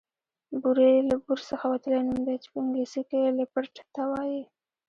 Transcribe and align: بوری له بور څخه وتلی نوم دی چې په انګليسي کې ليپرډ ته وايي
بوری 0.61 0.91
له 1.09 1.15
بور 1.23 1.39
څخه 1.49 1.65
وتلی 1.73 2.01
نوم 2.07 2.19
دی 2.27 2.35
چې 2.43 2.47
په 2.51 2.57
انګليسي 2.63 3.01
کې 3.09 3.35
ليپرډ 3.37 3.73
ته 3.93 4.03
وايي 4.11 4.41